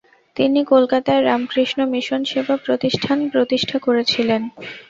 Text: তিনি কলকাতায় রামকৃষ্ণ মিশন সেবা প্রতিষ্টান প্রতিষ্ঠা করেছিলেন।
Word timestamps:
তিনি 0.35 0.59
কলকাতায় 0.65 1.21
রামকৃষ্ণ 1.21 1.79
মিশন 1.93 2.21
সেবা 2.31 2.55
প্রতিষ্টান 2.65 3.19
প্রতিষ্ঠা 3.33 3.77
করেছিলেন। 3.79 4.41